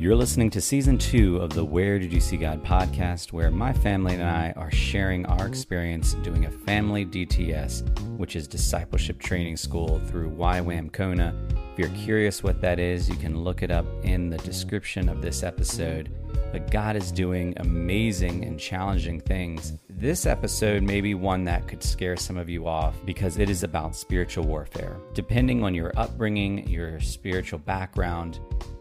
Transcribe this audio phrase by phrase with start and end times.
[0.00, 3.72] You're listening to season two of the Where Did You See God podcast, where my
[3.72, 9.56] family and I are sharing our experience doing a family DTS, which is discipleship training
[9.56, 11.34] school through YWAM Kona.
[11.72, 15.20] If you're curious what that is, you can look it up in the description of
[15.20, 16.12] this episode.
[16.52, 19.72] But God is doing amazing and challenging things.
[19.90, 23.64] This episode may be one that could scare some of you off because it is
[23.64, 25.00] about spiritual warfare.
[25.12, 28.38] Depending on your upbringing, your spiritual background,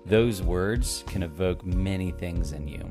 [0.08, 2.90] those words can evoke many things in you.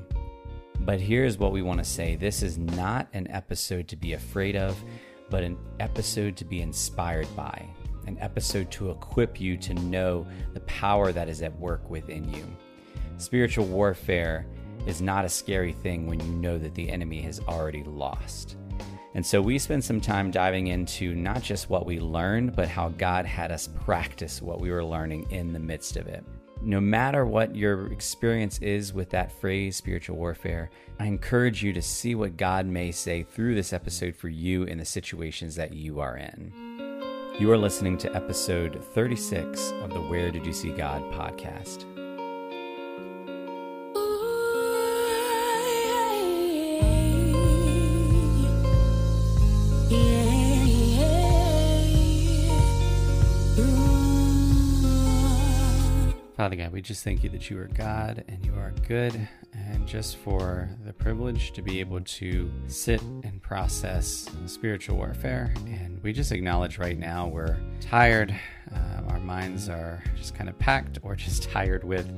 [0.81, 4.55] But here's what we want to say this is not an episode to be afraid
[4.55, 4.77] of,
[5.31, 7.67] but an episode to be inspired by,
[8.07, 12.45] an episode to equip you to know the power that is at work within you.
[13.17, 14.47] Spiritual warfare
[14.87, 18.57] is not a scary thing when you know that the enemy has already lost.
[19.15, 22.91] And so we spend some time diving into not just what we learned, but how
[22.91, 26.23] God had us practice what we were learning in the midst of it
[26.67, 31.81] no matter what your experience is with that phrase, spiritual warfare, I encourage you to
[31.81, 36.01] see what God may say through this episode for you in the situations that you
[36.01, 36.53] are in.
[37.39, 41.96] You are listening to episode 36 of the Where Did You See God podcast.
[56.47, 59.85] Father God, we just thank you that you are God and you are good, and
[59.85, 65.53] just for the privilege to be able to sit and process spiritual warfare.
[65.67, 68.33] And we just acknowledge right now we're tired,
[68.73, 72.09] uh, our minds are just kind of packed or just tired with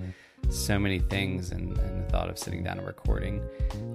[0.50, 3.42] so many things, and, and the thought of sitting down and recording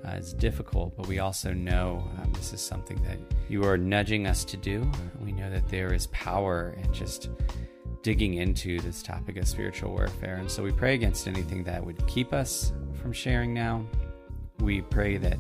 [0.04, 0.98] uh, is difficult.
[0.98, 4.92] But we also know um, this is something that you are nudging us to do.
[5.22, 7.30] We know that there is power in just
[8.04, 10.36] digging into this topic of spiritual warfare.
[10.36, 13.86] And so we pray against anything that would keep us from sharing now.
[14.60, 15.40] We pray that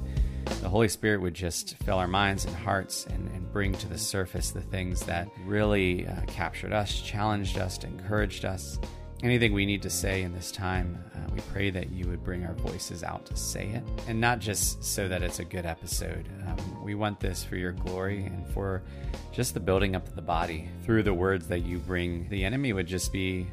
[0.61, 3.97] the Holy Spirit would just fill our minds and hearts and, and bring to the
[3.97, 8.79] surface the things that really uh, captured us, challenged us, encouraged us.
[9.23, 12.45] Anything we need to say in this time, uh, we pray that you would bring
[12.45, 13.81] our voices out to say it.
[14.09, 16.27] And not just so that it's a good episode.
[16.45, 18.83] Um, we want this for your glory and for
[19.31, 22.27] just the building up of the body through the words that you bring.
[22.27, 23.47] The enemy would just be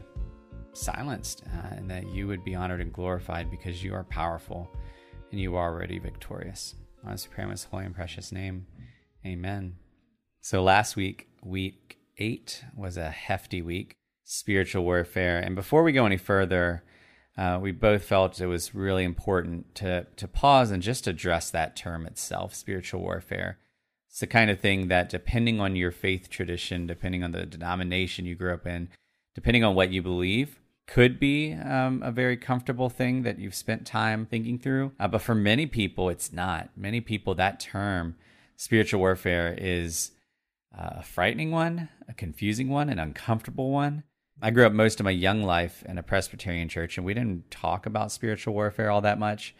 [0.72, 4.69] silenced uh, and that you would be honored and glorified because you are powerful
[5.31, 6.75] and you are already victorious.
[7.06, 8.66] In his holy and precious name.
[9.25, 9.76] Amen.
[10.41, 14.00] So last week, week eight, was a hefty week
[14.30, 15.41] spiritual warfare.
[15.41, 16.84] And before we go any further,
[17.36, 21.74] uh, we both felt it was really important to to pause and just address that
[21.74, 23.58] term itself, spiritual warfare.
[24.08, 28.24] It's the kind of thing that, depending on your faith tradition, depending on the denomination
[28.24, 28.88] you grew up in,
[29.34, 33.86] depending on what you believe, could be um, a very comfortable thing that you've spent
[33.86, 34.92] time thinking through.
[34.98, 36.70] Uh, but for many people, it's not.
[36.76, 38.16] Many people, that term,
[38.56, 40.12] spiritual warfare, is
[40.76, 44.02] uh, a frightening one, a confusing one, an uncomfortable one.
[44.42, 47.50] I grew up most of my young life in a Presbyterian church, and we didn't
[47.50, 49.54] talk about spiritual warfare all that much.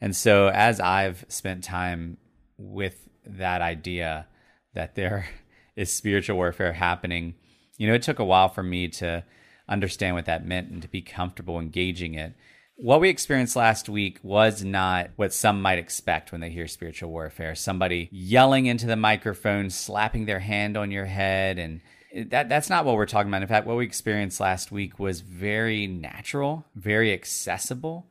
[0.00, 2.16] And so, as I've spent time
[2.56, 4.26] with that idea
[4.72, 5.28] that there
[5.76, 7.34] is spiritual warfare happening,
[7.76, 9.24] you know, it took a while for me to
[9.68, 12.34] understand what that meant and to be comfortable engaging it.
[12.76, 17.10] What we experienced last week was not what some might expect when they hear spiritual
[17.10, 21.80] warfare somebody yelling into the microphone, slapping their hand on your head, and
[22.14, 23.42] that that's not what we're talking about.
[23.42, 28.06] In fact, what we experienced last week was very natural, very accessible,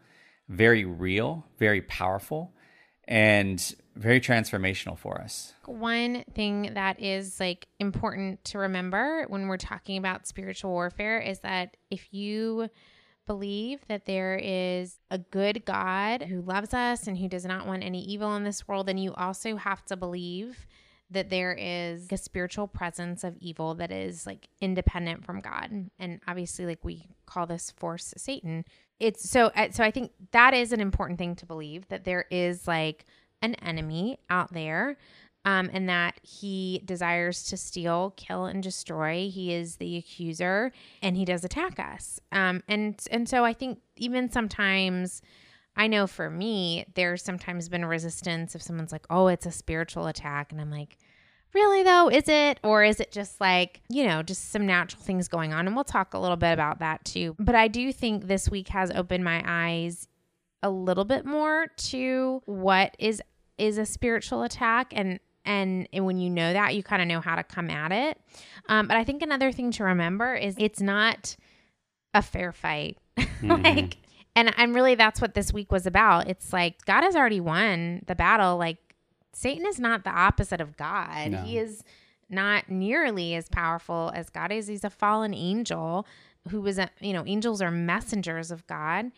[0.50, 2.54] very real, very powerful,
[3.08, 5.54] and very transformational for us.
[5.66, 11.40] One thing that is like important to remember when we're talking about spiritual warfare is
[11.40, 12.70] that if you
[13.26, 17.84] believe that there is a good God who loves us and who does not want
[17.84, 20.68] any evil in this world, then you also have to believe
[21.14, 25.90] that there is a spiritual presence of evil that is like independent from God.
[25.98, 28.66] And obviously like we call this force Satan.
[29.00, 32.26] It's so uh, so I think that is an important thing to believe that there
[32.30, 33.06] is like
[33.42, 34.98] an enemy out there
[35.46, 39.30] um, and that he desires to steal, kill, and destroy.
[39.30, 40.72] He is the accuser,
[41.02, 42.20] and he does attack us.
[42.32, 45.22] Um, and and so I think even sometimes
[45.76, 50.08] I know for me, there's sometimes been resistance if someone's like, oh, it's a spiritual
[50.08, 50.52] attack.
[50.52, 50.98] And I'm like,
[51.54, 52.60] really though, is it?
[52.64, 55.66] Or is it just like, you know, just some natural things going on?
[55.68, 57.36] And we'll talk a little bit about that too.
[57.40, 60.08] But I do think this week has opened my eyes
[60.64, 63.22] a little bit more to what is
[63.58, 67.20] is a spiritual attack and and, and when you know that you kind of know
[67.20, 68.18] how to come at it
[68.70, 71.36] um, but i think another thing to remember is it's not
[72.14, 73.62] a fair fight mm-hmm.
[73.62, 73.98] like
[74.36, 76.28] And and really that's what this week was about.
[76.28, 78.58] It's like God has already won the battle.
[78.58, 78.78] Like
[79.32, 81.32] Satan is not the opposite of God.
[81.32, 81.38] No.
[81.40, 81.84] He is
[82.30, 84.68] not nearly as powerful as God is.
[84.68, 86.08] He's a fallen angel
[86.50, 89.12] who was a, you know, angels are messengers of God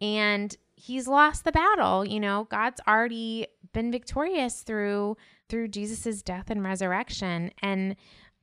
[0.00, 2.46] and he's lost the battle, you know.
[2.50, 5.16] God's already been victorious through
[5.48, 7.94] through Jesus's death and resurrection and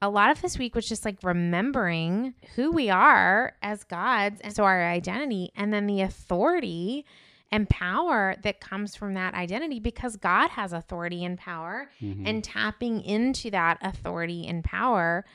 [0.02, 4.56] a lot of this week was just like remembering who we are as gods and
[4.56, 7.06] so our identity and then the authority
[7.52, 12.24] and power that comes from that identity because God has authority and power Mhm.
[12.28, 15.26] and tapping into that authority and power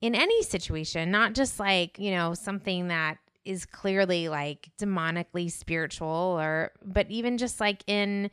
[0.00, 6.08] in any situation, not just like, you know, something that is clearly like demonically spiritual
[6.38, 8.30] or but even just like in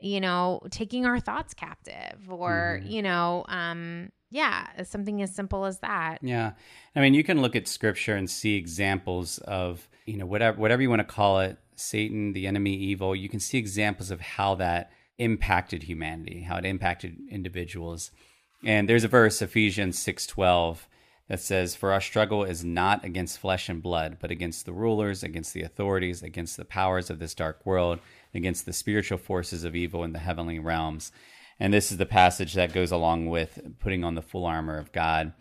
[0.00, 2.90] you know taking our thoughts captive or Mhm.
[2.90, 6.52] you know um yeah something as simple as that Yeah.
[6.94, 10.82] I mean, you can look at scripture and see examples of, you know, whatever whatever
[10.82, 14.54] you want to call it, Satan, the enemy, evil, you can see examples of how
[14.56, 18.10] that impacted humanity, how it impacted individuals.
[18.64, 20.88] And there's a verse Ephesians 6:12
[21.28, 25.22] that says, "For our struggle is not against flesh and blood, but against the rulers,
[25.22, 28.00] against the authorities, against the powers of this dark world,
[28.34, 31.12] against the spiritual forces of evil in the heavenly realms."
[31.60, 34.92] And this is the passage that goes along with putting on the full armor of
[34.92, 35.32] God.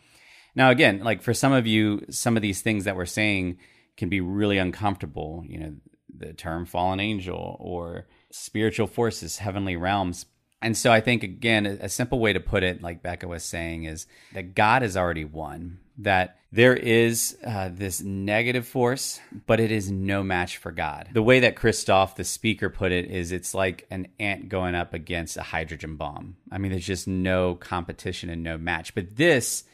[0.56, 3.60] Now, again, like for some of you, some of these things that we're saying
[3.96, 5.44] can be really uncomfortable.
[5.48, 5.76] You know,
[6.16, 10.26] the term fallen angel or spiritual forces, heavenly realms.
[10.62, 13.84] And so I think, again, a simple way to put it, like Becca was saying,
[13.84, 19.72] is that God has already won, that there is uh, this negative force, but it
[19.72, 21.10] is no match for God.
[21.12, 24.94] The way that Christoph, the speaker, put it is it's like an ant going up
[24.94, 26.38] against a hydrogen bomb.
[26.52, 28.96] I mean, there's just no competition and no match.
[28.96, 29.66] But this,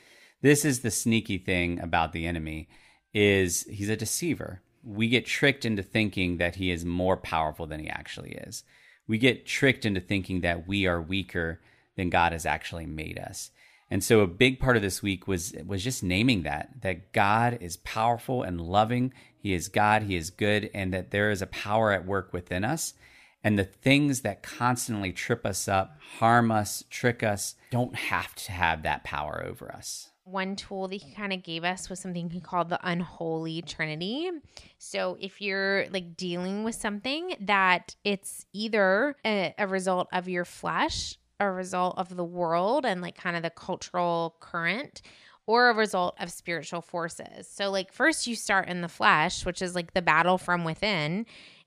[0.42, 2.70] this is the sneaky thing about the enemy
[3.14, 4.62] is he's a deceiver.
[4.84, 8.64] We get tricked into thinking that he is more powerful than he actually is.
[9.08, 11.62] We get tricked into thinking that we are weaker
[11.96, 13.52] than God has actually made us.
[13.94, 17.60] And so a big part of this week was was just naming that that God
[17.62, 19.14] is powerful and loving.
[19.38, 22.66] He is God, he is good and that there is a power at work within
[22.66, 22.96] us.
[23.44, 28.52] And the things that constantly trip us up, harm us, trick us, don't have to
[28.52, 30.10] have that power over us.
[30.24, 34.30] one tool that he kind of gave us was something he called the unholy trinity
[34.78, 40.46] so if you're like dealing with something that it's either a, a result of your
[40.46, 41.18] flesh
[41.48, 45.02] a result of the world and like kind of the cultural current
[45.46, 47.48] or a result of spiritual forces.
[47.48, 51.26] So like first you start in the flesh which is like the battle from within.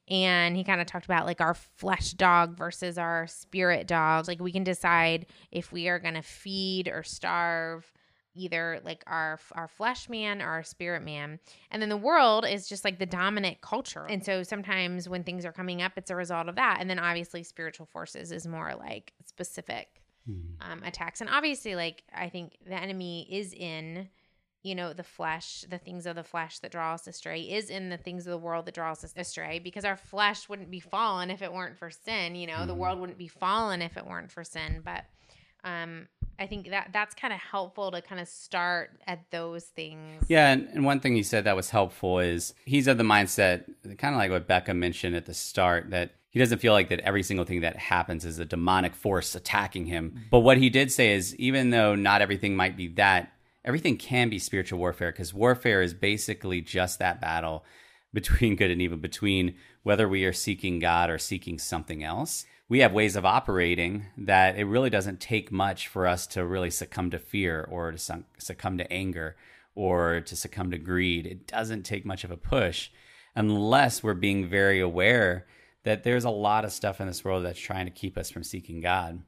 [0.08, 4.28] And he kind of talked about like our flesh dog versus our spirit dog.
[4.28, 7.92] Like we can decide if we are going to feed or starve
[8.36, 11.38] either like our our flesh man or our spirit man.
[11.70, 14.04] And then the world is just like the dominant culture.
[14.06, 16.78] And so sometimes when things are coming up it's a result of that.
[16.80, 19.88] And then obviously spiritual forces is more like specific
[20.60, 21.20] um, attacks.
[21.20, 24.08] And obviously like i think the enemy is in
[24.64, 27.88] you know the flesh the things of the flesh that draw us astray is in
[27.88, 31.30] the things of the world that draw us astray because our flesh wouldn't be fallen
[31.30, 32.66] if it weren't for sin you know?
[32.66, 32.78] The Mhm.
[32.78, 34.82] world wouldn't be fallen if it weren't for sin.
[34.84, 35.04] But
[35.64, 36.06] um
[36.38, 40.52] i think that that's kind of helpful to kind of start at those things Yeah,
[40.52, 43.64] and, and one thing he said that was helpful is he's of the mindset,
[43.98, 47.00] kind of like what Becca mentioned at the start, that he doesn't feel like that
[47.00, 50.20] every single thing that happens is a demonic force attacking him.
[50.30, 53.32] But what he did say is, even though not everything might be that,
[53.64, 57.64] everything can be spiritual warfare because warfare is basically just that battle
[58.12, 62.44] between good and evil, between whether we are seeking God or seeking something else.
[62.68, 66.70] We have ways of operating that it really doesn't take much for us to really
[66.70, 69.36] succumb to fear or to succumb to anger
[69.76, 71.26] or to succumb to greed.
[71.26, 72.90] It doesn't take much of a push
[73.36, 75.46] unless we're being very aware
[75.84, 78.42] that there's a lot of stuff in this world that's trying to keep us from
[78.42, 79.22] seeking God.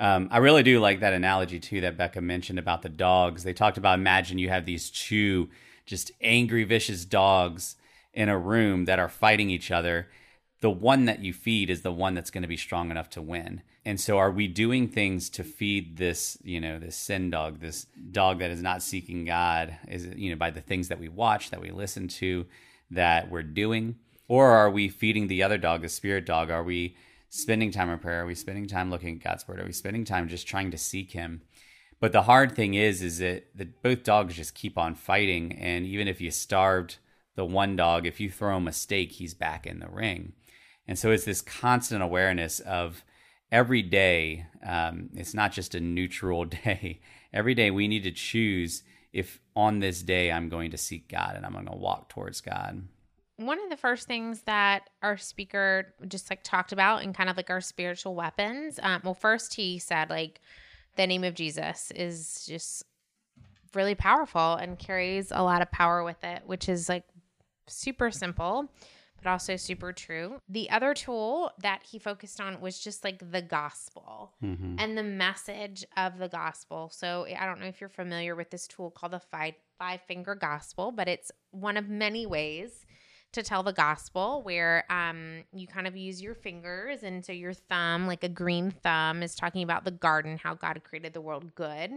[0.00, 3.44] Um, I really do like that analogy too that Becca mentioned about the dogs.
[3.44, 5.50] They talked about imagine you have these two
[5.84, 7.76] just angry, vicious dogs
[8.14, 10.08] in a room that are fighting each other.
[10.62, 13.20] The one that you feed is the one that's going to be strong enough to
[13.20, 13.62] win.
[13.84, 17.86] And so, are we doing things to feed this, you know, this sin dog, this
[18.12, 19.76] dog that is not seeking God?
[19.88, 22.46] Is you know, by the things that we watch, that we listen to,
[22.92, 23.96] that we're doing?
[24.28, 26.48] Or are we feeding the other dog, the spirit dog?
[26.48, 26.96] Are we
[27.28, 28.22] spending time in prayer?
[28.22, 29.60] Are we spending time looking at God's word?
[29.60, 31.42] Are we spending time just trying to seek Him?
[31.98, 35.86] But the hard thing is, is that the, both dogs just keep on fighting, and
[35.86, 36.98] even if you starved
[37.34, 40.32] the one dog, if you throw him a steak, he's back in the ring.
[40.86, 43.04] And so it's this constant awareness of
[43.50, 44.46] every day.
[44.66, 47.00] Um, it's not just a neutral day.
[47.32, 51.34] Every day we need to choose if on this day I'm going to seek God
[51.36, 52.82] and I'm going to walk towards God.
[53.36, 57.36] one of the first things that our speaker just like talked about and kind of
[57.36, 58.78] like our spiritual weapons.
[58.82, 60.40] Um, well, first he said like
[60.96, 62.84] the name of Jesus is just
[63.74, 67.04] really powerful and carries a lot of power with it, which is like
[67.66, 68.70] super simple,
[69.22, 70.38] but also super true.
[70.48, 74.76] The other tool that he focused on was just like the gospel Mm-hmm.
[74.78, 76.90] and the message of the gospel.
[76.92, 80.34] So I don't know if you're familiar with this tool called the five five finger
[80.34, 82.84] gospel, but it's one of many ways
[83.32, 87.54] to tell the gospel where um, you kind of use your fingers and so your
[87.54, 91.54] thumb like a green thumb is talking about the garden how god created the world
[91.54, 91.90] good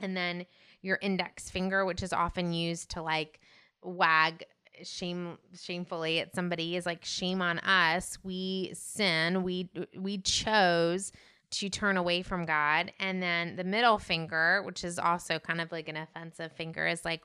[0.00, 0.44] and then
[0.82, 3.38] your index finger which is often used to like
[3.82, 4.42] wag
[4.82, 8.18] shame shamefully at somebody is like shame on us.
[8.22, 9.42] We sin.
[9.42, 11.12] We we chose
[11.52, 12.92] to turn away from god.
[12.98, 17.04] And then the middle finger which is also kind of like an offensive finger is
[17.04, 17.22] like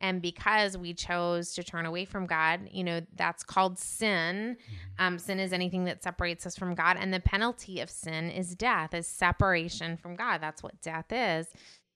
[0.00, 4.56] and because we chose to turn away from god you know that's called sin.
[4.98, 6.96] Um, sin is anything that separates us from god.
[7.00, 10.40] And the penalty of sin is death is separation from god.
[10.40, 11.48] That's what death is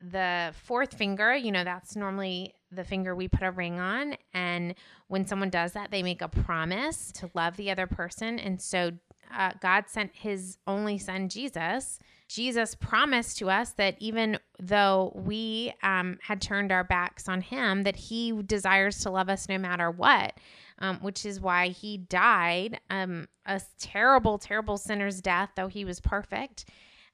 [0.02, 4.16] the fourth finger, you know, that's normally the finger we put a ring on.
[4.34, 4.74] And
[5.08, 8.38] when someone does that, they make a promise to love the other person.
[8.38, 8.92] And so
[9.34, 11.98] uh, God sent his only son, Jesus.
[12.28, 17.82] Jesus promised to us that even though we um, had turned our backs on him,
[17.82, 20.34] that he desires to love us no matter what.
[20.78, 26.00] Um, which is why he died um, a terrible, terrible sinner's death, though he was
[26.00, 26.64] perfect.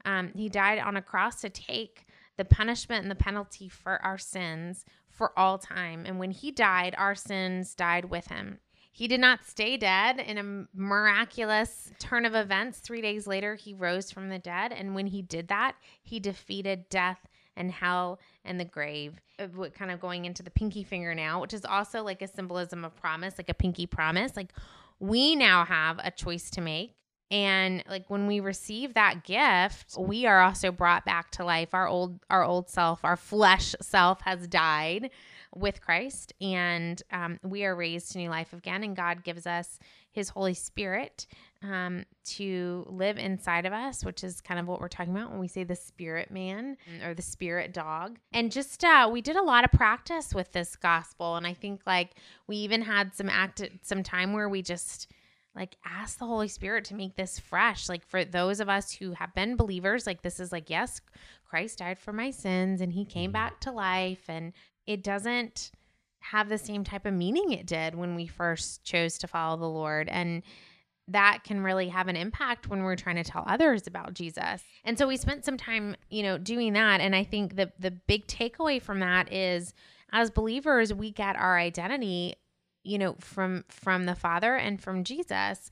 [0.07, 2.07] Um, he died on a cross to take
[2.39, 6.05] the punishment and the penalty for our sins for all time.
[6.07, 8.61] And when he died, our sins died with him.
[8.91, 12.79] He did not stay dead in a miraculous turn of events.
[12.81, 14.73] Three days later, he rose from the dead.
[14.73, 17.21] And when he did that, he defeated death
[17.57, 19.21] and hell and the grave.
[19.55, 22.85] What- Kind of going into the pinky finger now, which is also like a symbolism
[22.85, 24.37] of promise, like a pinky promise.
[24.37, 24.53] Like
[24.99, 26.95] we now have a choice to make.
[27.31, 31.75] And like when we receive that gift, we are also brought back to life.
[31.75, 35.11] Our old our old self, our flesh self has died
[35.55, 38.83] with Christ, and um, we are raised to new life again.
[38.83, 39.79] And God gives us
[40.11, 41.27] His Holy Spirit
[41.63, 45.41] um, to live inside of us, which is kind of what we're talking about when
[45.41, 48.19] we say the Spirit Man or the Spirit Dog.
[48.33, 51.83] And just uh, we did a lot of practice with this gospel, and I think
[51.87, 52.13] like
[52.47, 55.11] we even had some act some time where we just
[55.59, 57.89] like ask the holy spirit to make this fresh.
[57.89, 61.01] Like for those of us who have been believers like this is like yes
[61.45, 63.33] christ died for my sins and he came mm-hmm.
[63.33, 64.25] back to life.
[64.29, 64.53] And
[64.87, 65.73] it doesn't
[66.21, 69.69] have the same type of meaning it did when we first chose to follow the
[69.69, 70.09] lord.
[70.09, 70.43] And
[71.09, 74.63] that can really have an impact when we're trying to tell others about Jesus.
[74.85, 77.01] And so we spent some time, you know, doing that.
[77.01, 79.73] And I think the the big takeaway from that is
[80.13, 82.35] as believers we get our identity
[82.89, 85.71] you know from from the father and from jesus.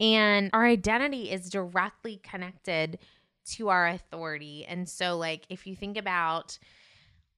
[0.00, 3.00] And our identity is directly connected
[3.54, 4.64] to our authority.
[4.64, 6.58] And so like if you think about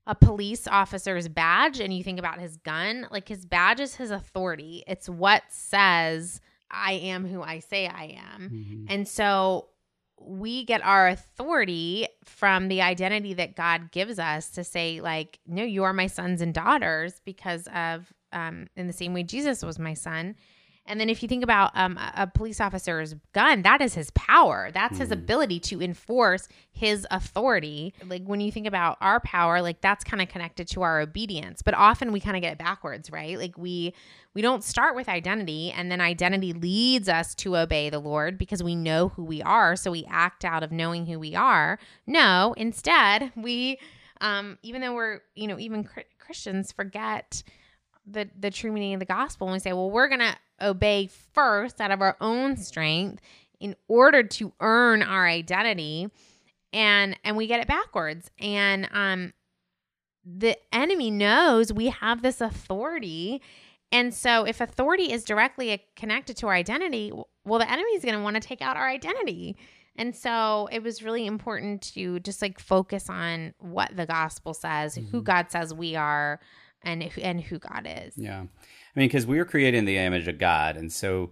[0.06, 4.10] a police officer's badge and you think about his gun like his badge is his
[4.10, 4.82] authority.
[4.86, 6.40] It's what says
[6.72, 8.50] i am who i say i am.
[8.50, 8.84] Mm-hmm.
[8.88, 9.70] and so
[10.20, 15.62] we get our authority from the identity that God gives us to say, like, no,
[15.62, 19.78] you are my sons and daughters because of, um, in the same way Jesus was
[19.78, 20.36] my son.
[20.86, 24.10] And then if you think about um, a a police officer's gun, that is his
[24.12, 24.70] power.
[24.72, 25.12] That's his Mhm.
[25.12, 27.94] ability to enforce his authority.
[28.04, 31.62] Like when you think about our power, like that's kind of connected to our obedience.
[31.62, 33.38] But often we kind of get it backwards, right?
[33.38, 33.94] Like we
[34.34, 38.62] we don't start with identity and then identity leads us to obey the Lord because
[38.62, 41.78] we know who we are, so we act out of knowing who we are.
[42.06, 43.78] No, instead, we
[44.22, 47.42] um even though we're, you know, even cr- Christians forget
[48.06, 51.08] the the true meaning of the gospel and we say, well, we're going to obey
[51.32, 53.22] first out of our own strength
[53.60, 56.08] in order to earn our identity.
[56.72, 58.30] And and we get it backwards.
[58.38, 59.32] And um
[60.24, 63.40] the enemy knows we have this authority.
[63.92, 67.12] And so if authority is directly connected to our identity
[67.44, 69.56] well the enemy is going to want to take out our identity.
[69.96, 74.94] And so it was really important to just like focus on what the gospel says
[74.94, 75.24] who Mhm.
[75.24, 76.38] god says we are
[76.82, 78.44] and and who god is Yeah.
[78.94, 80.76] I mean, because we were created in the image of God.
[80.76, 81.30] And so,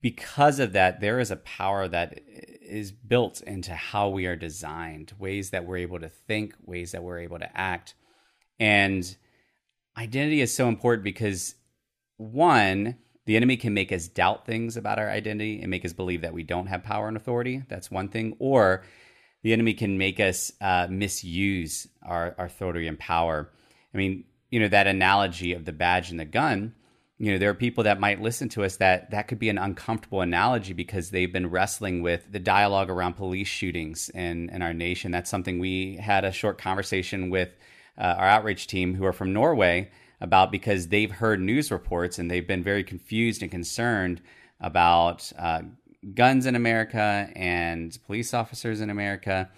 [0.00, 5.12] because of that, there is a power that is built into how we are designed,
[5.18, 7.94] ways that we're able to think, ways that we're able to act.
[8.60, 9.16] And
[9.96, 11.54] identity is so important because,
[12.16, 16.22] one, the enemy can make us doubt things about our identity and make us believe
[16.22, 17.62] that we don't have power and authority.
[17.68, 18.36] That's one thing.
[18.38, 18.84] Or
[19.42, 23.52] the enemy can make us uh, misuse our, our authority and power.
[23.92, 26.74] I mean, you know, that analogy of the badge and the gun,
[27.18, 29.58] you know there are people that might listen to us that that could be an
[29.58, 34.72] uncomfortable analogy because they've been wrestling with the dialogue around police shootings in in our
[34.72, 35.10] nation.
[35.10, 37.50] That's something we had a short conversation with
[37.98, 39.90] uh, our outreach team who are from norway
[40.20, 44.20] about because they've heard news reports and they've been very confused and concerned
[44.60, 45.62] about uh,
[46.14, 49.48] guns in america and police officers in america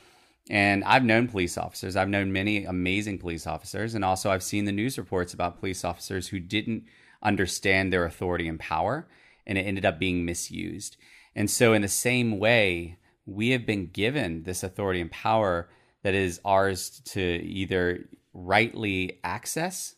[0.50, 1.95] and I've known police officers.
[1.95, 3.95] I've known many amazing police officers.
[3.95, 6.85] And also, I've seen the news reports about police officers who didn't
[7.23, 9.07] understand their authority and power,
[9.47, 10.97] and it ended up being misused.
[11.37, 15.69] And so, in the same way, we have been given this authority and power
[16.02, 19.95] that is ours to either rightly access,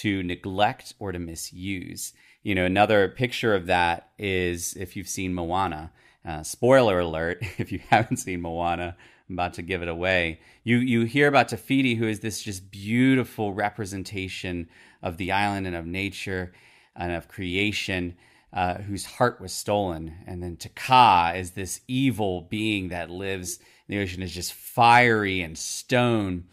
[0.00, 2.12] to neglect, or to misuse.
[2.42, 5.92] You know, another picture of that is if you've seen Moana.
[6.26, 8.96] Uh, spoiler alert if you haven't seen Moana,
[9.28, 10.40] I'm about to give it away.
[10.62, 14.68] You you hear about Te Fiti, who is this just beautiful representation
[15.02, 16.52] of the island and of nature
[16.94, 18.16] and of creation,
[18.52, 20.14] uh, whose heart was stolen.
[20.26, 24.52] And then Te Kā is this evil being that lives in the ocean, is just
[24.52, 26.44] fiery and stone.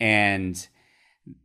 [0.00, 0.66] And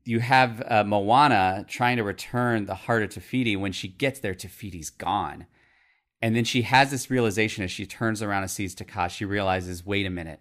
[0.05, 3.55] you have uh, Moana trying to return the heart of Te Fiti.
[3.55, 5.45] When she gets there, Te Fiti's gone.
[6.21, 9.25] And then she has this realization as she turns around and sees Te Kā, she
[9.25, 10.39] realizes, wait a minute,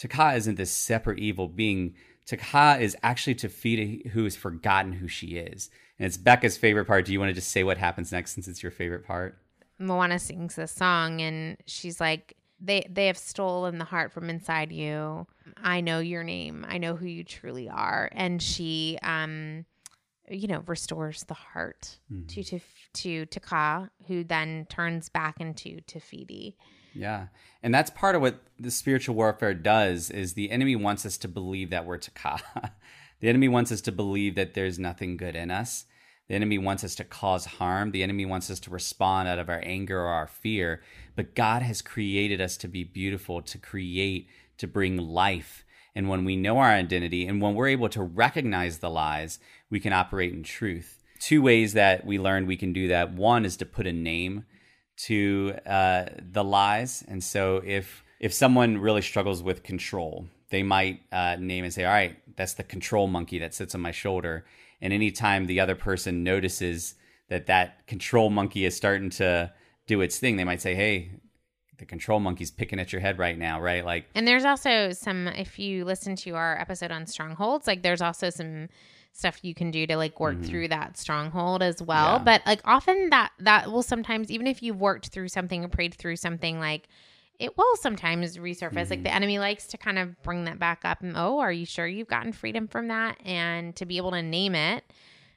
[0.00, 1.94] Te Kā isn't this separate evil being.
[2.24, 5.70] Te Kā is actually Te Fiti who has forgotten who she is.
[5.98, 7.04] And it's Becca's favorite part.
[7.04, 9.38] Do you want to just say what happens next since it's your favorite part?
[9.78, 14.72] Moana sings this song and she's like, they they have stolen the heart from inside
[14.72, 15.26] you.
[15.62, 16.66] I know your name.
[16.68, 18.08] I know who you truly are.
[18.12, 19.66] And she um
[20.30, 22.26] you know restores the heart mm-hmm.
[22.26, 22.60] to to
[22.92, 26.56] to Te Kā, who then turns back into Te Fiti.
[26.94, 27.26] Yeah.
[27.62, 31.28] And that's part of what the spiritual warfare does is the enemy wants us to
[31.28, 32.40] believe that we're Te Kā.
[33.20, 35.84] the enemy wants us to believe that there's nothing good in us.
[36.28, 37.90] The enemy wants us to cause harm.
[37.90, 40.80] The enemy wants us to respond out of our anger or our fear.
[41.16, 45.64] But God has created us to be beautiful, to create, to bring life.
[45.94, 49.80] And when we know our identity and when we're able to recognize the lies, we
[49.80, 51.02] can operate in truth.
[51.18, 53.12] Two ways that we learned we can do that.
[53.12, 54.44] One is to put a name
[55.04, 57.04] to uh, the lies.
[57.08, 61.84] And so if if someone really struggles with control, they might uh, name and say,
[61.84, 64.44] "All right, that's the control monkey that sits on my shoulder."
[64.82, 66.94] And anytime the other person notices
[67.28, 69.52] that that control monkey is starting to
[69.86, 71.12] do its thing, they might say, "Hey,
[71.78, 75.28] the control monkey's picking at your head right now, right?" Like, and there's also some.
[75.28, 78.68] If you listen to our episode on strongholds, like there's also some
[79.12, 80.44] stuff you can do to like work mm-hmm.
[80.44, 82.16] through that stronghold as well.
[82.16, 82.24] Yeah.
[82.24, 85.94] But like often that that will sometimes even if you've worked through something or prayed
[85.94, 86.88] through something like
[87.38, 88.70] it will sometimes resurface.
[88.70, 88.90] Mm-hmm.
[88.90, 91.66] Like the enemy likes to kind of bring that back up and oh, are you
[91.66, 93.16] sure you've gotten freedom from that?
[93.24, 94.84] And to be able to name it.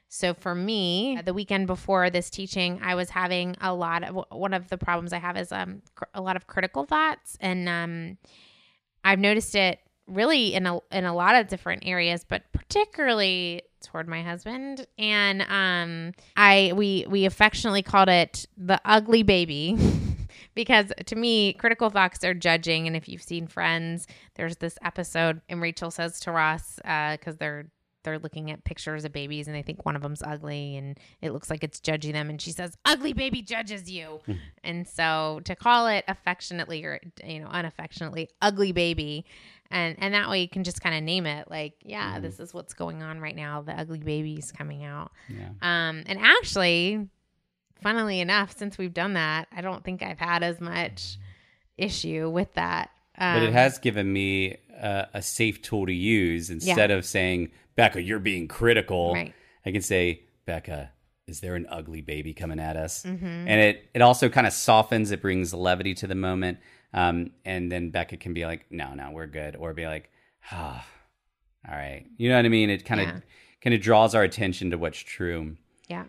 [0.08, 4.54] So for me, the weekend before this teaching, I was having a lot of one
[4.54, 8.18] of the problems I have is um cr- a lot of critical thoughts and um
[9.02, 14.08] I've noticed it really in a in a lot of different areas, but particularly toward
[14.08, 14.86] my husband.
[14.98, 19.76] And um, I we we affectionately called it the ugly baby.
[20.54, 22.86] because to me, critical thoughts are judging.
[22.86, 27.38] And if you've seen Friends, there's this episode, and Rachel says to Ross, because uh,
[27.38, 27.66] they're
[28.04, 31.32] they're looking at pictures of babies and they think one of them's ugly and it
[31.32, 34.34] looks like it's judging them and she says ugly baby judges you hmm.
[34.62, 39.24] and so to call it affectionately or you know unaffectionately ugly baby
[39.70, 42.22] and and that way you can just kind of name it like yeah mm.
[42.22, 45.48] this is what's going on right now the ugly baby's coming out yeah.
[45.62, 47.08] um and actually
[47.82, 51.18] funnily enough since we've done that i don't think i've had as much
[51.76, 55.92] issue with that um, but it um, has given me a, a safe tool to
[55.92, 56.96] use instead yeah.
[56.96, 59.14] of saying Becca, you're being critical.
[59.14, 59.34] Right.
[59.64, 60.90] I can say, Becca,
[61.26, 63.02] is there an ugly baby coming at us?
[63.02, 63.24] Mm-hmm.
[63.24, 65.10] And it it also kind of softens.
[65.10, 66.58] It brings levity to the moment.
[66.94, 70.10] Um, and then Becca can be like, no, no, we're good, or be like,
[70.52, 70.86] ah,
[71.66, 72.06] oh, all right.
[72.16, 72.70] You know what I mean?
[72.70, 73.20] It kind of yeah.
[73.60, 75.56] kind of draws our attention to what's true.
[75.88, 76.04] Yeah.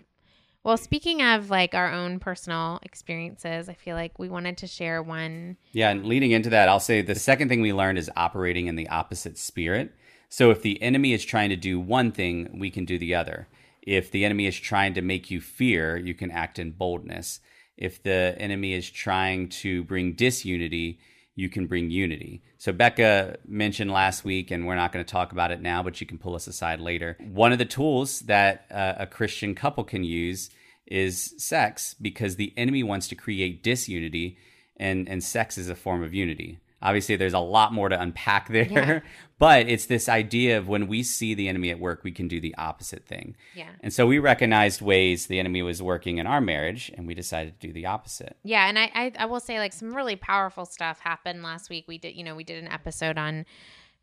[0.64, 5.02] Well, speaking of like our own personal experiences, I feel like we wanted to share
[5.02, 5.58] one.
[5.72, 8.76] Yeah, and leading into that, I'll say the second thing we learned is operating in
[8.76, 9.92] the opposite spirit.
[10.30, 13.48] So if the enemy is trying to do one thing, we can do the other.
[13.82, 17.40] If the enemy is trying to make you fear, you can act in boldness.
[17.78, 21.00] If the enemy is trying to bring disunity,
[21.36, 22.42] you can bring unity.
[22.58, 26.00] So, Becca mentioned last week, and we're not going to talk about it now, but
[26.00, 27.18] you can pull us aside later.
[27.20, 30.50] One of the tools that uh, a Christian couple can use
[30.88, 34.38] is sex because the enemy wants to create disunity,
[34.78, 36.60] and, and sex is a form of unity.
[36.86, 39.00] Obviously, there's a lot more to unpack there, Yeah.
[39.40, 42.40] but it's this idea of when we see the enemy at work, we can do
[42.40, 43.36] the opposite thing.
[43.56, 43.70] Yeah.
[43.82, 47.60] And so we recognized ways the enemy was working in our marriage, and we decided
[47.60, 48.38] to do the opposite.
[48.44, 51.86] Yeah, and I, I I will say like some really powerful stuff happened last week.
[51.88, 53.46] We did you know we did an episode on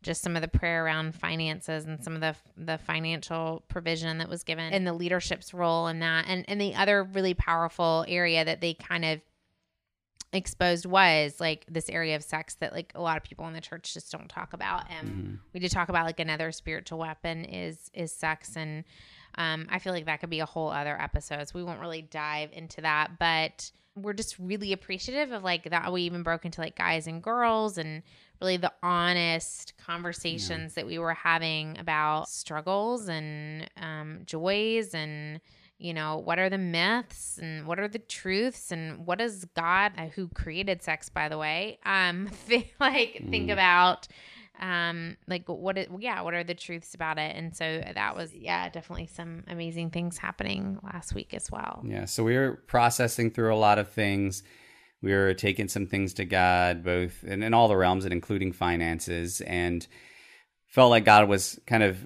[0.01, 4.27] just some of the prayer around finances and some of the the financial provision that
[4.27, 8.43] was given and the leadership's role in that and and the other really powerful area
[8.43, 9.21] that they kind of
[10.33, 13.61] exposed was like this area of sex that like a lot of people in the
[13.61, 14.83] church just don't talk about.
[14.89, 15.39] And Mhm.
[15.53, 18.55] we did talk about like another spiritual weapon is is sex.
[18.57, 18.83] And
[19.35, 21.47] um, i feel like that could be a whole other episode.
[21.47, 23.17] So we won't really dive into that.
[23.19, 27.21] But we're just really appreciative of like that we even broke into like guys and
[27.21, 28.01] girls and
[28.41, 35.39] really the honest conversations that we were having about struggles and um, joys and
[35.79, 39.91] you know what are the myths and what are the truths and what does god
[39.97, 43.53] uh, who created sex by the way um think, like think Mm.
[43.53, 44.07] about
[44.59, 48.33] um like what it yeah what are the truths about it and so that was
[48.35, 53.31] yeah definitely some amazing things happening last week as well Yeah, so we were processing
[53.31, 54.43] through a lot of things.
[55.01, 58.53] We were taking some things to God, both in, in all the realms, and including
[58.53, 59.85] finances, and
[60.67, 62.05] felt like God was kind of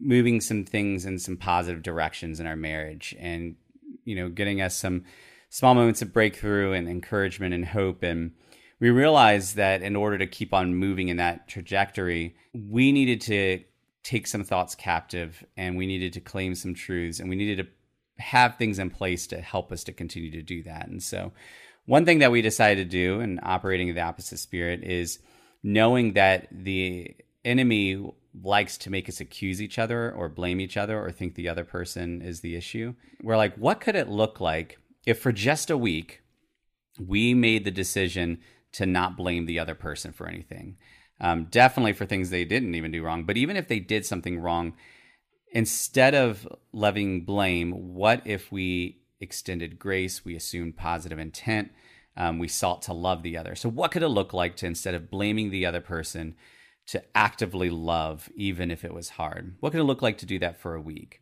[0.00, 3.56] moving some things in some positive directions in our marriage, and
[4.04, 5.04] you know, getting us some
[5.50, 8.02] small moments of breakthrough and encouragement and hope.
[8.02, 8.32] And
[8.80, 13.62] we realized that in order to keep on moving in that trajectory, we needed to
[14.04, 18.22] take some thoughts captive, and we needed to claim some truths, and we needed to
[18.22, 20.88] have things in place to help us to continue to do that.
[20.88, 21.32] And so,
[21.84, 25.18] one thing that we decided to do in operating in the opposite spirit is
[25.62, 31.00] knowing that the enemy likes to make us accuse each other or blame each other
[31.00, 32.94] or think the other person is the issue.
[33.22, 36.22] We're like, what could it look like if for just a week
[36.98, 38.40] we made the decision
[38.72, 40.76] to not blame the other person for anything?
[41.20, 44.38] Um, definitely for things they didn't even do wrong, but even if they did something
[44.38, 44.74] wrong,
[45.50, 51.72] instead of levying blame, what if we extended grace, we assumed positive intent,
[52.16, 53.56] um, we sought to love the other?
[53.56, 56.36] So, what could it look like to instead of blaming the other person,
[56.88, 59.54] to actively love, even if it was hard?
[59.60, 61.20] What could it look like to do that for a week?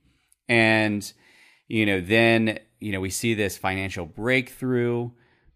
[0.49, 1.13] And,
[1.69, 5.11] you know, then, you know, we see this financial breakthrough.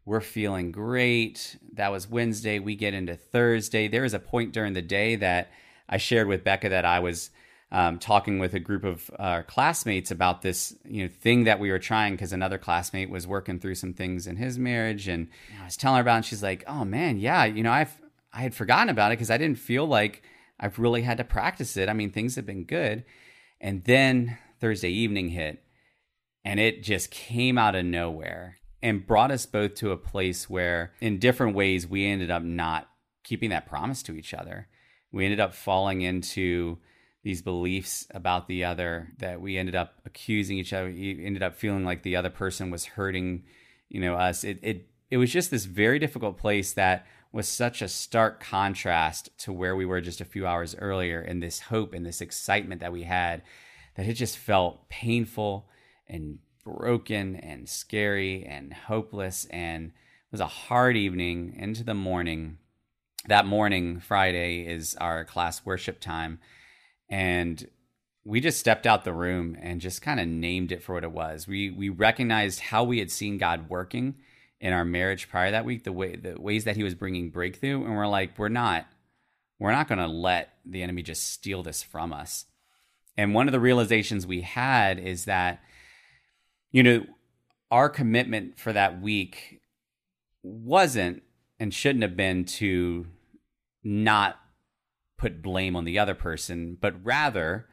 [0.05, 1.57] We're feeling great.
[1.75, 2.59] That was Wednesday.
[2.59, 3.87] We get into Thursday.
[3.87, 5.53] There was a point during the day that
[5.89, 7.31] I shared with Becca that I was
[7.71, 11.71] um, talking with a group of uh, classmates about this, you know, thing that we
[11.71, 15.29] were trying because another classmate was working through some things in his marriage, and
[15.61, 17.97] I was telling her about, it, and she's like, "Oh man, yeah, you know, I've
[18.33, 20.23] I had forgotten about it because I didn't feel like
[20.59, 21.89] I've really had to practice it.
[21.89, 23.05] I mean, things have been good,
[23.61, 25.63] and then Thursday evening hit,
[26.45, 30.93] and it just came out of nowhere and brought us both to a place where,
[31.01, 32.89] in different ways, we ended up not
[33.25, 34.69] keeping that promise to each other.
[35.13, 36.79] We ended up falling into
[37.23, 40.87] these beliefs about the other that we ended up accusing each other.
[40.87, 43.45] We ended up feeling like the other person was hurting,
[43.89, 44.45] you know, us.
[44.45, 49.31] It it it was just this very difficult place that was such a stark contrast
[49.39, 52.81] to where we were just a few hours earlier and this hope and this excitement
[52.81, 53.43] that we had
[53.95, 55.69] that it just felt painful
[56.09, 59.47] and broken and scary and hopeless.
[59.51, 62.59] And it was a hard evening into the morning.
[63.29, 66.41] That morning friday is our class worship time.
[67.09, 67.69] And
[68.25, 71.13] we just stepped out the room and just kind of named it for what it
[71.13, 71.47] was.
[71.47, 74.17] We we recognized how we had seen god working
[74.61, 77.83] in our marriage prior that week the way the ways that he was bringing breakthrough
[77.85, 78.87] and we're like we're not
[79.61, 82.47] we're not going to let the enemy just steal this from us.
[83.17, 85.61] And one of the realizations we had is that
[86.73, 87.05] you know
[87.71, 89.61] our commitment for that week
[90.43, 91.23] wasn't
[91.59, 93.07] and shouldn't have been to
[93.85, 94.41] not
[95.19, 97.67] put blame on the other person but rather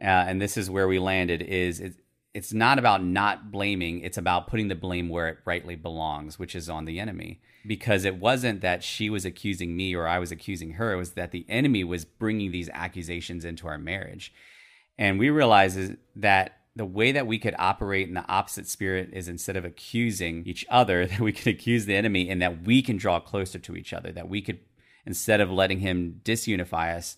[0.00, 1.94] uh, and this is where we landed is it,
[2.32, 6.54] it's not about not blaming it's about putting the blame where it rightly belongs which
[6.54, 7.40] is on the enemy.
[7.66, 11.12] Because it wasn't that she was accusing me or i was accusing her it was
[11.12, 14.32] that the enemy was bringing these accusations into our marriage.
[14.98, 19.28] And we realized that the way that we could operate in the opposite spirit is
[19.28, 22.96] instead of accusing each other that we could accuse the enemy and that we can
[22.96, 24.60] draw closer to each other that we could
[25.06, 27.16] instead of letting him disunify us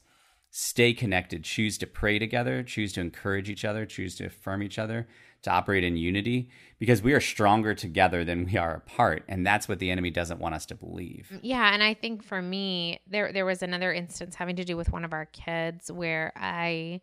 [0.55, 4.79] stay connected, choose to pray together, choose to encourage each other, choose to affirm each
[4.79, 5.09] other,
[5.41, 9.25] to operate in unity, because we are stronger together than we are apart.
[9.29, 11.31] And that's what the enemy doesn't want us to believe.
[11.33, 14.77] Mm, yeah, and I think for me, there there was another instance having to do
[14.77, 17.01] with one of our kids where I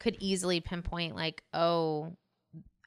[0.00, 2.16] could easily pinpoint like, oh,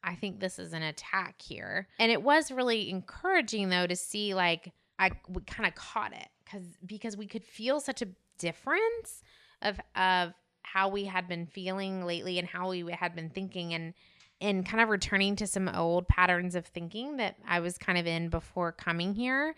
[0.04, 1.88] I think this is an attack here.
[2.00, 6.28] And it was really encouraging though to see like I we kind of caught it
[6.44, 9.24] because because we could feel such a difference
[9.64, 13.94] of of how we had been feeling lately and how we had been thinking and
[14.42, 18.06] and kind of returning to some old patterns of thinking that I was kind of
[18.06, 19.56] in before coming here.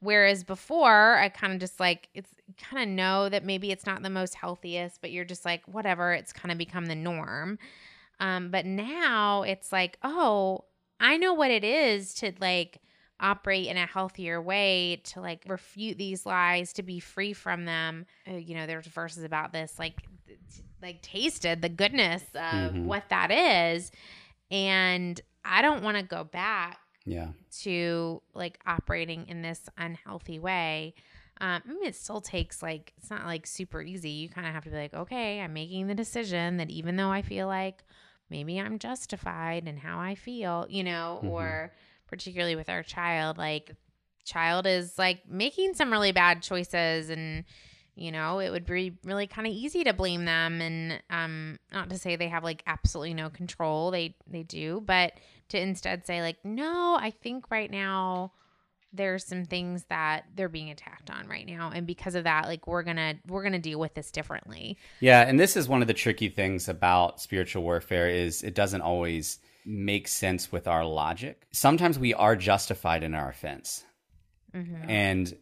[0.00, 4.02] Whereas before, I kind of just like it's kind of know that maybe it's not
[4.02, 6.12] the most healthiest, but you're just like whatever.
[6.12, 7.58] It's kind of become the norm.
[8.18, 10.64] Um, but now it's like, oh,
[11.00, 12.80] I know what it is to like
[13.20, 18.06] operate in a healthier way to like refute these lies to be free from them
[18.30, 19.94] uh, you know there's verses about this like
[20.82, 22.84] like tasted the goodness of mm-hmm.
[22.84, 23.90] what that is
[24.50, 30.94] and i don't want to go back yeah to like operating in this unhealthy way
[31.38, 34.08] um, I mean, it still takes like it's not like super easy.
[34.08, 37.10] You kind of have to be like, okay, I'm making the decision that even though
[37.10, 37.84] I feel like
[38.30, 41.28] maybe I'm justified in how I feel, you know, mm-hmm.
[41.28, 41.72] or
[42.06, 43.74] particularly with our child, like
[44.24, 47.44] child is like making some really bad choices and
[47.94, 51.88] you know it would be really kind of easy to blame them and um not
[51.88, 55.12] to say they have like absolutely no control they they do but
[55.48, 58.32] to instead say like no i think right now
[58.92, 62.66] there's some things that they're being attacked on right now and because of that like
[62.66, 64.76] we're gonna we're gonna deal with this differently.
[65.00, 68.80] Yeah and this is one of the tricky things about spiritual warfare is it doesn't
[68.80, 71.46] always make sense with our logic.
[71.52, 73.84] Sometimes we are justified in our offense.
[74.54, 74.88] Mm-hmm.
[74.88, 75.36] And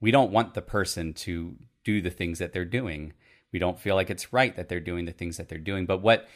[0.00, 3.12] we don't want the person to do the things that they're doing.
[3.52, 5.86] We don't feel like it's right that they're doing the things that they're doing.
[5.86, 6.26] But what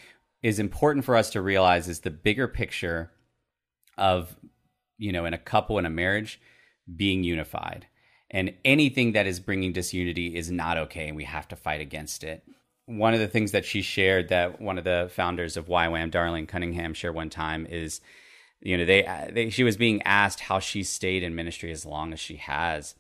[0.43, 3.11] is important for us to realize is the bigger picture
[3.97, 4.37] of,
[4.99, 6.41] you know, in a couple, in a marriage,
[6.95, 7.87] being unified.
[8.31, 12.23] And anything that is bringing disunity is not okay, and we have to fight against
[12.23, 12.45] it
[12.87, 16.49] one of the things that she shared that one of the founders of YWAM, Darlene
[16.49, 18.01] Cunningham, shared one time is,
[18.61, 22.13] you know, they, they she was being asked how she stayed in ministry as long
[22.13, 22.95] as she has,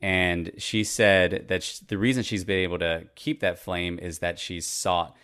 [0.00, 4.18] and she said that she, the reason she's been able to keep that flame is
[4.18, 5.16] that she's sought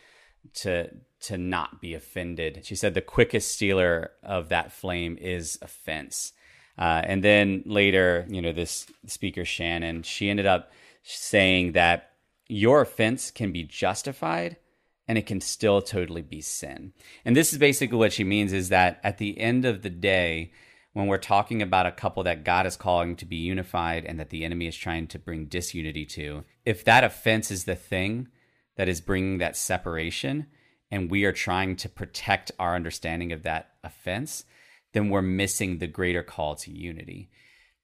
[0.54, 2.60] to to not be offended.
[2.64, 6.32] She said the quickest stealer of that flame is offense.
[6.78, 10.70] Uh, and then later, you know, this speaker Shannon, she ended up
[11.02, 12.12] saying that
[12.48, 14.56] your offense can be justified
[15.08, 16.92] and it can still totally be sin.
[17.24, 20.52] And this is basically what she means is that at the end of the day,
[20.92, 24.30] when we're talking about a couple that God is calling to be unified and that
[24.30, 28.28] the enemy is trying to bring disunity to, if that offense is the thing
[28.76, 30.46] that is bringing that separation
[30.90, 34.44] and we are trying to protect our understanding of that offense,
[34.92, 37.28] then we're missing the greater call to unity.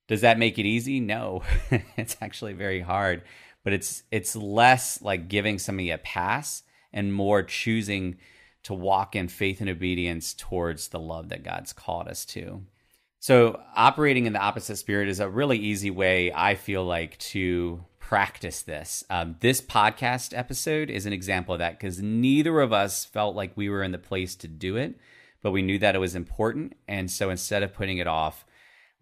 [0.09, 0.99] Does that make it easy?
[0.99, 1.43] No,
[1.97, 3.23] it's actually very hard
[3.65, 8.19] but it's it's less like giving somebody a pass and more choosing
[8.65, 12.63] to walk in faith and obedience towards the love that God's called us to.
[13.19, 17.85] So, operating in the opposite spirit is a really easy way, I feel like, to
[18.01, 19.05] practice this.
[19.11, 23.57] Um, this podcast episode is an example of that because neither of us felt like
[23.57, 24.99] we were in the place to do it,
[25.41, 26.75] but we knew that it was important.
[26.89, 28.45] And so, instead of putting it off,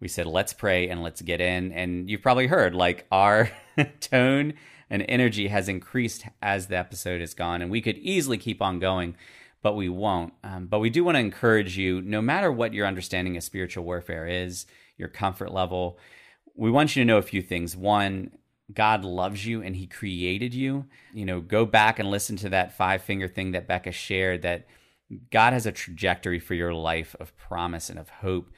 [0.01, 1.71] we said, let's pray and let's get in.
[1.71, 3.51] And you've probably heard like our
[4.01, 4.55] tone
[4.89, 7.61] and energy has increased as the episode has gone.
[7.61, 9.15] And we could easily keep on going,
[9.61, 10.33] but we won't.
[10.43, 13.85] Um, but we do want to encourage you, no matter what your understanding of spiritual
[13.85, 14.65] warfare is,
[14.97, 15.99] your comfort level,
[16.55, 17.77] we want you to know a few things.
[17.77, 18.31] One,
[18.73, 20.85] God loves you and he created you.
[21.13, 24.65] You know, go back and listen to that five finger thing that Becca shared that
[25.29, 28.49] God has a trajectory for your life of promise and of hope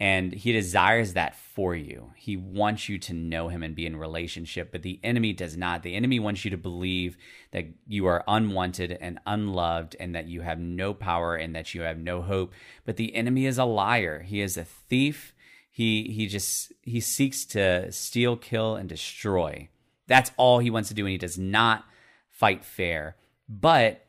[0.00, 2.12] and he desires that for you.
[2.16, 5.82] He wants you to know him and be in relationship, but the enemy does not.
[5.82, 7.16] The enemy wants you to believe
[7.50, 11.82] that you are unwanted and unloved and that you have no power and that you
[11.82, 12.52] have no hope.
[12.84, 14.22] But the enemy is a liar.
[14.22, 15.34] He is a thief.
[15.68, 19.68] He he just he seeks to steal, kill and destroy.
[20.06, 21.84] That's all he wants to do and he does not
[22.28, 23.16] fight fair.
[23.48, 24.06] But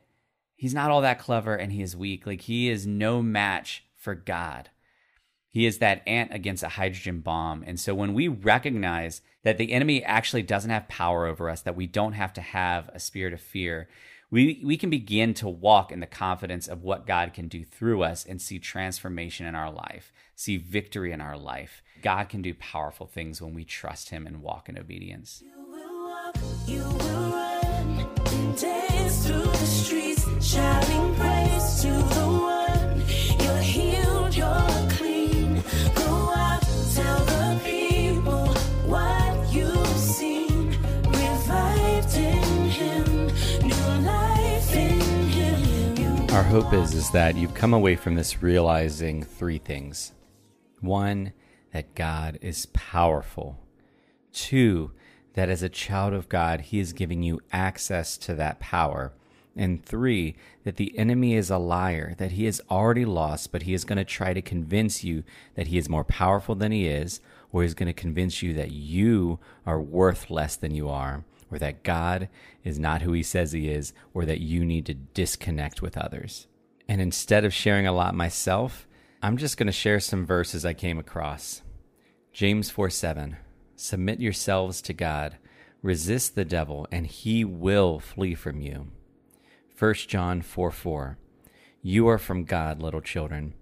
[0.56, 2.28] he's not all that clever and he is weak.
[2.28, 4.70] Like he is no match for God.
[5.60, 7.66] He is that ant against a hydrogen bomb.
[7.68, 11.76] And so when we recognize that the enemy actually doesn't have power over us, that
[11.76, 13.90] we don't have to have a spirit of fear,
[14.32, 18.04] we, we can begin to walk in the confidence of what God can do through
[18.04, 21.84] us and see transformation in our life, see victory in our life.
[22.02, 25.44] God can do powerful things when we trust Him and walk in obedience.
[31.84, 32.19] You
[46.50, 50.14] hope is is that you've come away from this realizing three things.
[50.82, 51.32] One,
[51.74, 53.60] that God is powerful.
[54.34, 54.92] Two,
[55.36, 59.14] that as a child of God, He is giving you access to that power.
[59.56, 63.76] And three, that the enemy is a liar, that he is already lost, but he
[63.76, 67.22] is going to try to convince you that he is more powerful than he is,
[67.52, 71.60] or he's going to convince you that you are worth less than you are, or
[71.60, 72.30] that God
[72.64, 76.48] is not who he says he is, or that you need to disconnect with others.
[76.88, 78.88] And instead of sharing a lot myself,
[79.22, 81.62] I'm just going to share some verses I came across.
[82.34, 83.38] James 4 7.
[83.76, 85.38] Submit yourselves to God,
[85.82, 88.88] resist the devil, and he will flee from you.
[89.78, 91.18] 1 John 4 4.
[91.82, 93.54] You are from God, little children,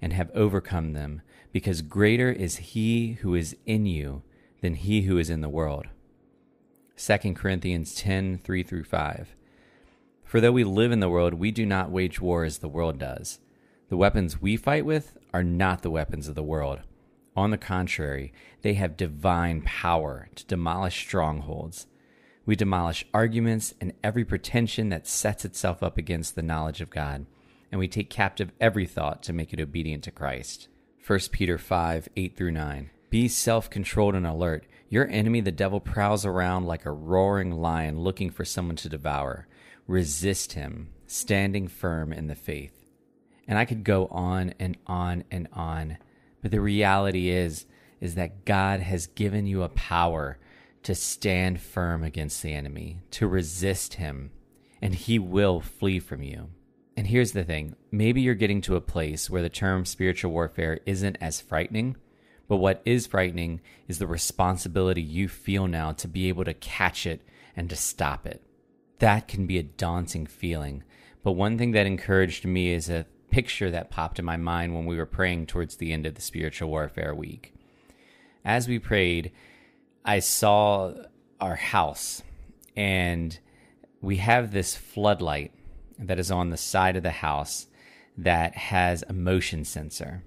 [0.00, 4.22] and have overcome them, because greater is he who is in you
[4.60, 5.86] than he who is in the world.
[6.96, 9.34] 2 Corinthians 10 3 through 5.
[10.24, 12.98] For though we live in the world, we do not wage war as the world
[12.98, 13.40] does.
[13.88, 16.80] The weapons we fight with are not the weapons of the world.
[17.36, 21.88] On the contrary, they have divine power to demolish strongholds.
[22.46, 27.26] We demolish arguments and every pretension that sets itself up against the knowledge of God,
[27.72, 30.68] and we take captive every thought to make it obedient to Christ.
[31.04, 32.90] 1 Peter 5 8 through 9.
[33.10, 34.66] Be self controlled and alert.
[34.88, 39.46] Your enemy, the devil, prowls around like a roaring lion looking for someone to devour.
[39.86, 42.84] Resist him, standing firm in the faith.
[43.46, 45.98] And I could go on and on and on,
[46.42, 47.66] but the reality is,
[48.00, 50.38] is that God has given you a power
[50.84, 54.30] to stand firm against the enemy, to resist him,
[54.80, 56.50] and he will flee from you.
[56.96, 60.80] And here's the thing maybe you're getting to a place where the term spiritual warfare
[60.86, 61.96] isn't as frightening,
[62.48, 67.06] but what is frightening is the responsibility you feel now to be able to catch
[67.06, 67.22] it
[67.56, 68.42] and to stop it.
[68.98, 70.82] That can be a daunting feeling.
[71.22, 74.86] But one thing that encouraged me is a picture that popped in my mind when
[74.86, 77.54] we were praying towards the end of the spiritual warfare week.
[78.44, 79.32] As we prayed,
[80.04, 80.92] I saw
[81.40, 82.22] our house
[82.76, 83.38] and
[84.00, 85.52] we have this floodlight
[85.98, 87.66] that is on the side of the house
[88.16, 90.22] that has a motion sensor.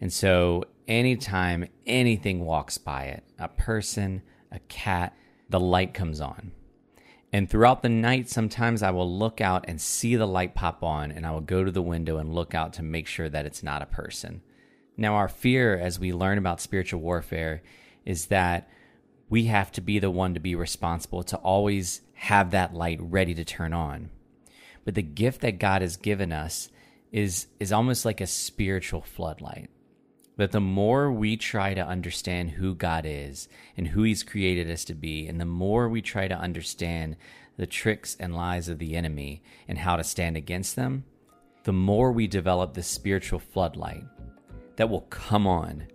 [0.00, 5.16] And so anytime anything walks by it, a person, a cat,
[5.48, 6.52] the light comes on.
[7.32, 11.10] And throughout the night, sometimes I will look out and see the light pop on,
[11.10, 13.62] and I will go to the window and look out to make sure that it's
[13.62, 14.42] not a person.
[14.96, 17.62] Now, our fear as we learn about spiritual warfare
[18.04, 18.68] is that
[19.28, 23.34] we have to be the one to be responsible to always have that light ready
[23.34, 24.10] to turn on.
[24.84, 26.68] But the gift that God has given us
[27.10, 29.70] is is almost like a spiritual floodlight.
[30.36, 34.84] That the more we try to understand who God is and who He's created us
[34.86, 37.16] to be, and the more we try to understand
[37.56, 41.04] the tricks and lies of the enemy and how to stand against them,
[41.62, 44.04] the more we develop this spiritual floodlight
[44.76, 45.86] that will come on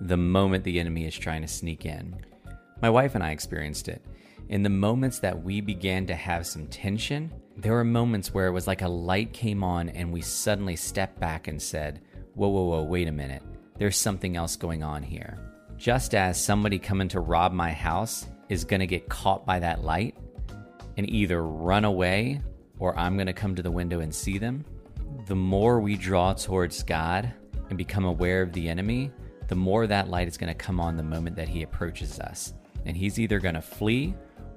[0.00, 2.14] the moment the enemy is trying to sneak in.
[2.80, 4.04] My wife and I experienced it.
[4.48, 8.52] In the moments that we began to have some tension, there were moments where it
[8.52, 12.00] was like a light came on and we suddenly stepped back and said,
[12.34, 13.42] Whoa, whoa, whoa, wait a minute.
[13.78, 15.38] There's something else going on here.
[15.76, 19.84] Just as somebody coming to rob my house is going to get caught by that
[19.84, 20.16] light
[20.96, 22.40] and either run away
[22.80, 24.64] or I'm going to come to the window and see them,
[25.26, 27.32] the more we draw towards God
[27.68, 29.12] and become aware of the enemy,
[29.46, 32.54] the more that light is going to come on the moment that he approaches us
[32.84, 34.14] and he's either going to flee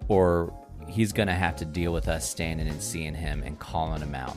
[0.07, 0.51] or
[0.87, 4.15] he's going to have to deal with us standing and seeing him and calling him
[4.15, 4.35] out.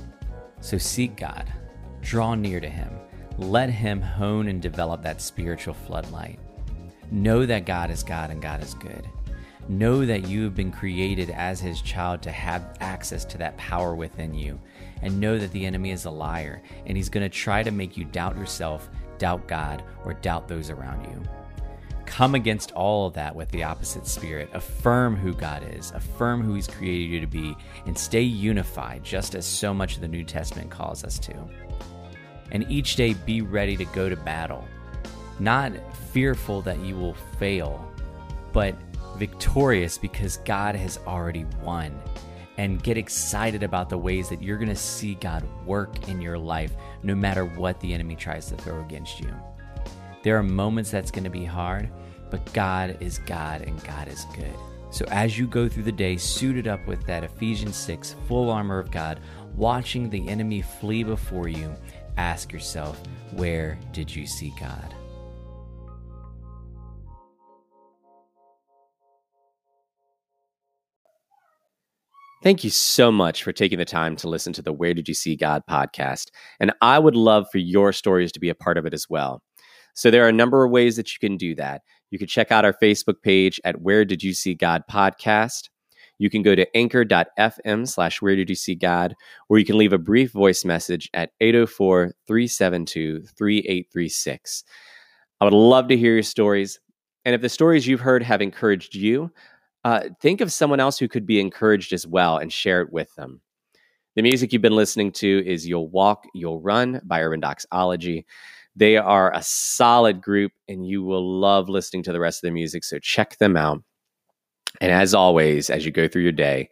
[0.60, 1.50] So seek God,
[2.02, 2.90] draw near to him,
[3.38, 6.38] let him hone and develop that spiritual floodlight.
[7.10, 9.08] Know that God is God and God is good.
[9.68, 13.94] Know that you have been created as his child to have access to that power
[13.94, 14.60] within you.
[15.02, 17.96] And know that the enemy is a liar and he's going to try to make
[17.96, 21.22] you doubt yourself, doubt God, or doubt those around you.
[22.06, 24.50] Come against all of that with the opposite spirit.
[24.52, 29.34] Affirm who God is, affirm who He's created you to be, and stay unified, just
[29.34, 31.34] as so much of the New Testament calls us to.
[32.54, 34.66] And each day be ready to go to battle,
[35.38, 35.72] not
[36.12, 37.86] fearful that you will fail,
[38.52, 38.74] but
[39.18, 42.00] victorious because God has already won.
[42.56, 46.38] And get excited about the ways that you're going to see God work in your
[46.38, 46.72] life
[47.02, 49.34] no matter what the enemy tries to throw against you.
[50.22, 51.90] There are moments that's going to be hard,
[52.30, 54.54] but God is God and God is good.
[54.90, 58.78] So as you go through the day, suited up with that Ephesians 6 full armor
[58.78, 59.18] of God,
[59.56, 61.74] watching the enemy flee before you,
[62.16, 63.00] ask yourself,
[63.32, 64.94] where did you see God?
[72.44, 75.14] Thank you so much for taking the time to listen to the Where Did You
[75.14, 76.26] See God podcast.
[76.60, 79.40] And I would love for your stories to be a part of it as well.
[79.94, 81.80] So there are a number of ways that you can do that.
[82.10, 85.70] You can check out our Facebook page at Where Did You See God podcast.
[86.18, 89.14] You can go to anchor.fm slash where did you see God,
[89.48, 94.64] or you can leave a brief voice message at 804 372 3836.
[95.40, 96.80] I would love to hear your stories.
[97.24, 99.30] And if the stories you've heard have encouraged you,
[99.84, 103.14] uh, think of someone else who could be encouraged as well and share it with
[103.16, 103.40] them.
[104.16, 108.24] The music you've been listening to is You'll Walk, You'll Run by Urban Doxology.
[108.76, 112.52] They are a solid group, and you will love listening to the rest of their
[112.52, 112.84] music.
[112.84, 113.82] So check them out.
[114.80, 116.70] And as always, as you go through your day,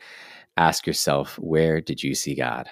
[0.56, 2.68] ask yourself, where did you see God?